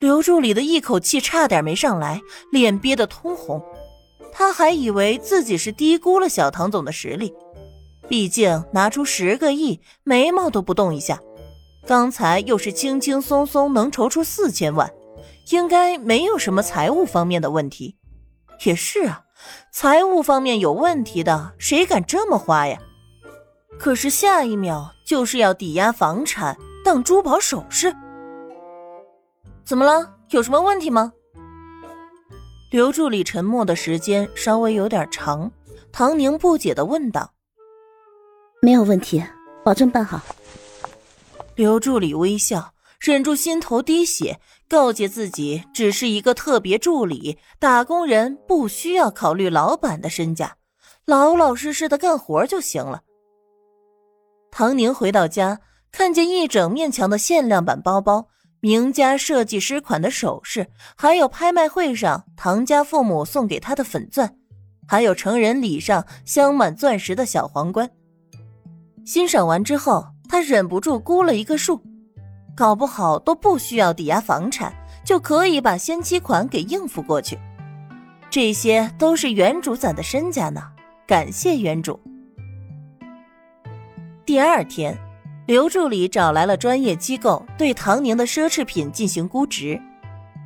[0.00, 3.62] 刘助理的一口气差点没上来，脸憋得通红。
[4.32, 7.34] 他还以为自己是低估了小唐总的实力，
[8.08, 11.20] 毕竟拿出十个亿，眉毛都不动一下。
[11.86, 14.90] 刚才又是轻轻松松能筹出四千万，
[15.50, 17.96] 应该没有什么财务方面的问题。
[18.64, 19.24] 也是啊，
[19.70, 22.78] 财务方面有问题的，谁敢这么花呀？
[23.78, 27.94] 可是下一秒就是要抵押房产当珠宝首饰，
[29.70, 30.16] 怎么了？
[30.30, 31.12] 有什么问题吗？
[32.72, 35.48] 刘助理沉默的时间稍微有点长，
[35.92, 37.32] 唐宁不解的问道
[38.60, 39.22] ：“没有问题，
[39.64, 40.20] 保证办好。”
[41.54, 50.56] 刘助理微笑，忍住心头滴血，告诫自己只是一个特别助理，打工人不需要考虑老板的身价，
[51.04, 53.02] 老老实实的干活就行了。
[54.50, 55.60] 唐宁回到家，
[55.92, 58.26] 看见一整面墙的限量版包包。
[58.60, 64.34] 名家设计师款的首饰，还有拍卖会上唐家父母送给他的粉钻，
[64.86, 67.90] 还有成人礼上镶满钻石的小皇冠。
[69.06, 71.82] 欣赏完之后，他忍不住估了一个数，
[72.54, 74.70] 搞不好都不需要抵押房产，
[75.04, 77.38] 就可以把先期款给应付过去。
[78.28, 80.62] 这些都是原主攒的身家呢，
[81.06, 81.98] 感谢原主。
[84.26, 84.96] 第二天。
[85.46, 89.80] 刘助理找来了专业机构，对唐宁的奢侈品进行估值。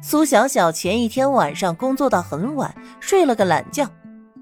[0.01, 3.87] 苏小小前一天晚上工作到很晚，睡了个懒觉，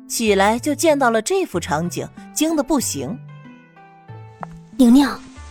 [0.08, 3.16] 起来就见到了这幅场景，惊得不行。
[4.76, 5.08] 宁宁，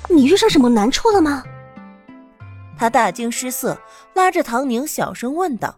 [0.09, 1.43] 你遇上什么难处了吗？
[2.77, 3.77] 他大惊失色，
[4.13, 5.77] 拉着唐宁小声问道：“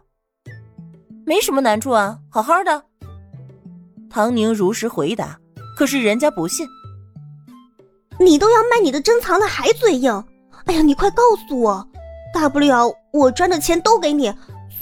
[1.26, 2.84] 没什么难处啊，好好的。”
[4.08, 5.38] 唐宁如实回答，
[5.76, 6.66] 可是人家不信。
[8.18, 10.24] 你都要卖你的珍藏了，还嘴硬？
[10.66, 11.86] 哎呀，你快告诉我，
[12.32, 14.32] 大不了我赚的钱都给你，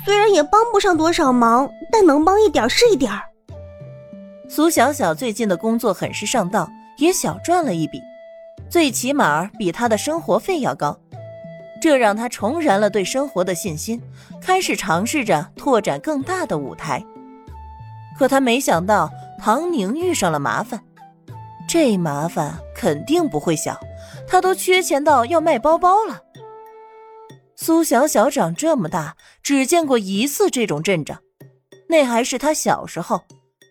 [0.05, 3.22] 虽然也帮不上多少忙，但能帮一点是一点儿。
[4.48, 8.00] 苏小小最近的工作很是上道，也小赚了一笔，
[8.69, 10.97] 最起码比她的生活费要高，
[11.81, 14.00] 这让她重燃了对生活的信心，
[14.41, 17.03] 开始尝试着拓展更大的舞台。
[18.19, 20.81] 可她没想到，唐宁遇上了麻烦。
[21.66, 23.78] 这麻烦肯定不会想，
[24.26, 26.20] 他都缺钱到要卖包包了。
[27.54, 31.20] 苏小小长这么大，只见过一次这种阵仗，
[31.88, 33.22] 那还是他小时候，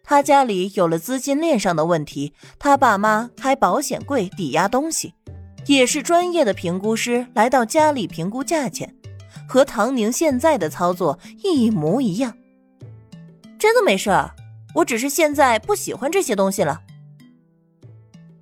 [0.02, 5.14] 他家里有了资金链上的问题，他爸妈开保险柜抵押东西，
[5.66, 8.96] 也是专业的评估师来到家里评估价钱，
[9.46, 12.34] 和唐宁现在的操作一模一样。
[13.60, 14.34] 真的没事儿，
[14.76, 16.80] 我只是现在不喜欢这些东西了。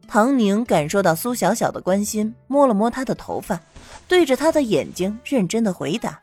[0.09, 3.59] 唐宁感受到苏小小的关心，摸了摸她的头发，
[4.07, 6.19] 对着她的眼睛认真的回答：“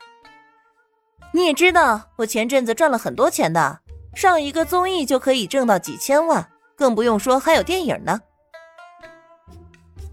[1.31, 3.79] 你也知道，我前阵子赚了很多钱的，
[4.13, 6.45] 上一个综艺就可以挣到几千万，
[6.75, 8.19] 更不用说还有电影呢。”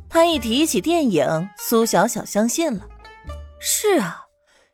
[0.09, 2.87] 他一提起电影，苏小小相信了。
[3.59, 4.27] 是啊，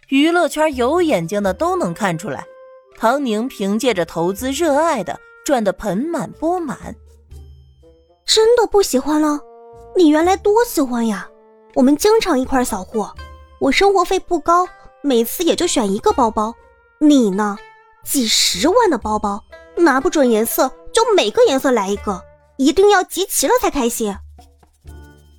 [0.09, 2.44] 娱乐圈有眼睛的都能看出来，
[2.99, 6.94] 唐宁凭借着投资热爱的赚得盆满钵满。
[8.32, 9.41] 真的不喜欢了？
[9.96, 11.28] 你原来多喜欢呀！
[11.74, 13.12] 我们经常一块扫货，
[13.58, 14.68] 我生活费不高，
[15.02, 16.54] 每次也就选一个包包。
[17.00, 17.58] 你呢？
[18.04, 19.42] 几十万的包包，
[19.76, 22.22] 拿不准颜色就每个颜色来一个，
[22.56, 24.16] 一定要集齐了才开心。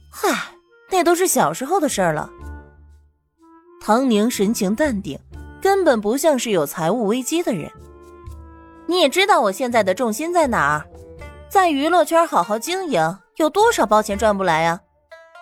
[0.09, 0.58] 嗨，
[0.90, 2.29] 那都是小时候的事儿了。
[3.79, 5.18] 唐宁神情淡定，
[5.62, 7.72] 根本不像是有财务危机的人。
[8.85, 10.91] 你也知道我现在的重心在哪儿。
[11.52, 14.80] 在娱乐圈好好经营，有多少包钱赚不来呀？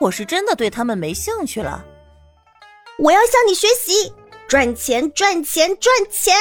[0.01, 1.85] 我是真的对他们没兴趣了。
[2.97, 4.11] 我要向你学习，
[4.47, 6.35] 赚钱，赚钱，赚钱。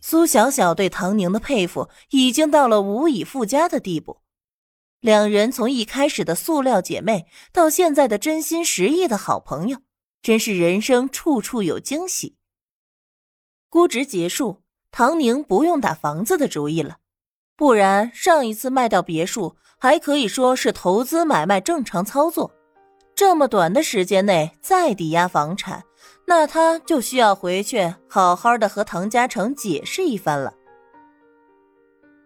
[0.00, 4.18] 苏小小对唐宁的佩服已经到了无以复加的地步。
[4.98, 9.78] 两人从一开始的塑料姐妹，到现在的真心实意的好朋友，
[10.20, 12.36] 真是人生处处有惊喜。
[13.68, 16.96] 估值结束，唐宁不用打房子的主意了。
[17.56, 22.50] 不然，上一次卖掉别墅还可以说是投资买卖正常操作，
[23.14, 25.84] 这么短的时间内再抵押房产，
[26.26, 30.52] 那他就需要回去好好的和唐家成解释一番了。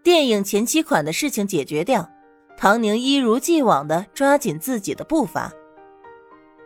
[0.02, 2.08] 电影前期款的事情解决掉，
[2.56, 5.52] 唐宁一如既往的抓紧自己的步伐。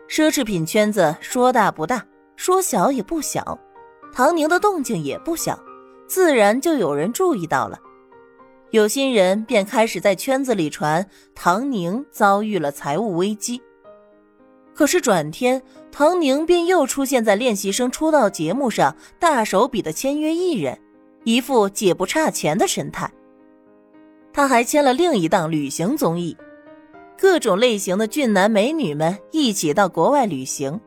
[0.07, 2.05] 奢侈品圈子说大不大，
[2.37, 3.59] 说小也不小，
[4.13, 5.59] 唐宁的动静也不小，
[6.07, 7.77] 自然就有人注意到了。
[8.73, 13.61] 有心人便开始在圈子里传唐宁遭遇了财务危机，
[14.73, 15.61] 可是转天
[15.91, 20.75] 唐宁便又出现在练习生出道节目上，大手笔的签约艺人，
[21.23, 23.07] 一副姐不差钱的神态。
[24.33, 26.35] 他还签了另一档旅行综艺，
[27.15, 30.81] 各种类型的俊男美女们一起到国外旅行，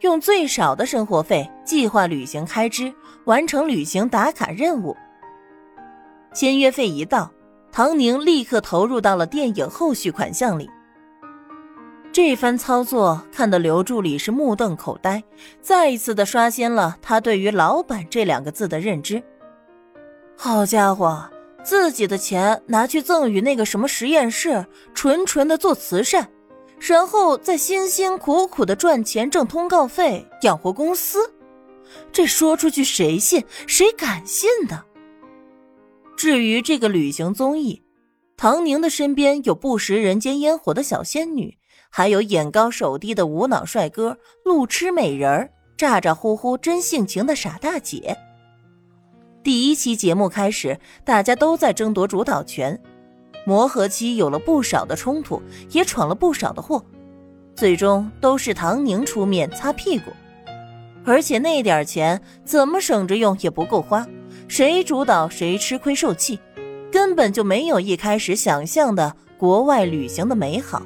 [0.00, 2.90] 用最少的生活费计划旅行开支，
[3.26, 4.96] 完成旅行打卡任务。
[6.32, 7.30] 签约费一到，
[7.72, 10.68] 唐宁立刻投入到了电影后续款项里。
[12.12, 15.22] 这番操作看得刘助理是目瞪口呆，
[15.60, 19.22] 再一次的刷新了他对于“老板”这两个字的认知。
[20.36, 21.22] 好家伙，
[21.62, 26.28] 自己的钱拿去赠与那个什么实验室，纯纯的做慈善，
[26.80, 31.32] 然后再辛辛苦苦的赚钱挣通告费养活公司，
[32.10, 33.44] 这说出去谁信？
[33.68, 34.84] 谁敢信的？
[36.20, 37.82] 至于这个旅行综艺，
[38.36, 41.56] 唐宁的身边有不食人间烟火的小仙女。
[41.88, 48.18] 还有眼高手低的无脑帅哥，路痴美人儿，咋咋呼呼真性情的傻大姐。
[49.42, 52.78] 第一期节目开始，大家都在争夺主导权，
[53.46, 55.40] 磨合期有了不少的冲突，
[55.70, 56.84] 也闯了不少的祸，
[57.56, 60.10] 最终都是唐宁出面擦屁股。
[61.02, 64.06] 而且那点钱怎么省着用也不够花，
[64.50, 66.36] 谁主导谁吃亏受气，
[66.90, 70.82] 根本就没有一开始想象的国外旅行的美好。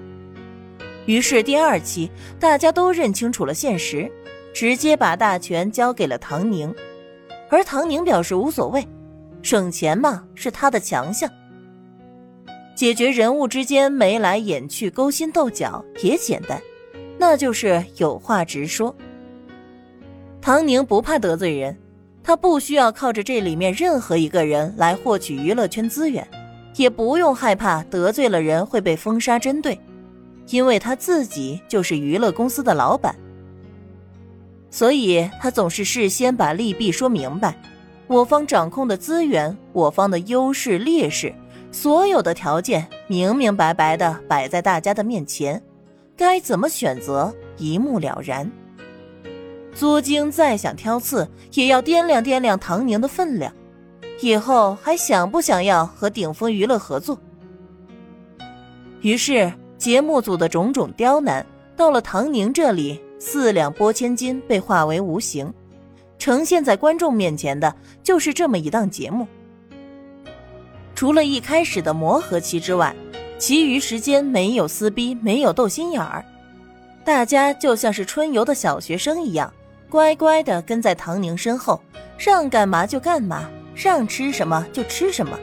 [1.06, 4.12] 于是第二期，大家都认清楚了现实，
[4.52, 6.72] 直接把大权交给了唐宁，
[7.49, 8.87] 而唐宁表示无所谓，
[9.40, 11.28] 省钱嘛是他的强项。
[12.75, 16.60] 解决人物之间眉来眼去、勾心斗角也简单，
[17.17, 18.94] 那就是有话直说。
[20.43, 21.75] 唐宁不怕得罪人，
[22.24, 26.26] 他不需要靠着这里面任何一个人来获取娱乐圈资源，
[26.74, 29.78] 也不用害怕得罪了人会被封杀针对。
[30.48, 33.14] 因为他自己就是娱乐公司的老板，
[34.70, 37.56] 所以他总是事先把利弊说明白，
[38.06, 41.34] 我方掌控的资源，我方的优势劣势，
[41.70, 45.62] 所有的条件明明白白的摆在大家的面前，
[46.14, 48.50] 该怎么选择一目了然。
[49.74, 53.52] 作精再想挑刺，也要掂量掂量唐宁的分量，
[54.20, 57.18] 以后还想不想要和顶峰娱乐合作？
[59.00, 59.52] 于是。
[59.76, 61.44] 节目组的种种刁难，
[61.76, 65.52] 到了唐宁这里，四两拨千斤被化为无形，
[66.16, 69.26] 呈现在观众面前的就是这么一档节目。
[70.94, 72.96] 除了一开始的磨合期之外，
[73.36, 76.24] 其余时间没有撕逼，没有斗心眼儿，
[77.04, 79.52] 大家就像是春游的小学生一样，
[79.94, 81.81] 乖乖的跟在唐宁身后，
[82.19, 85.38] 让干嘛就干嘛，让吃什么就吃什么，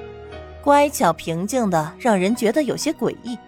[0.62, 3.40] 乖巧平静的，让人觉得有些诡异。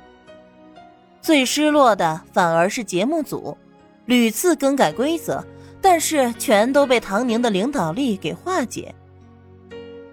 [1.22, 3.58] 最失落的反而是节目组，
[4.06, 5.44] 屡次更改规则，
[5.82, 8.96] 但是全都被唐宁的领导力给化解。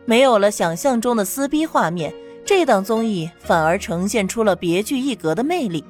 [0.04, 2.12] 没有了想象中的撕逼画面，
[2.44, 5.84] 这档综艺反而呈现出了别具一格的魅力。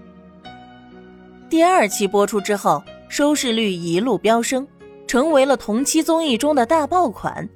[1.49, 4.69] 第二期播出之后，收视率一路飙升，
[5.11, 7.49] 成为了同期综艺中的大爆款，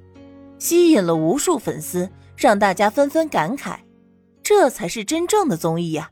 [0.59, 3.77] 吸引了无数粉丝，让大家纷纷感慨：
[4.43, 6.11] 这才是真正的综艺呀！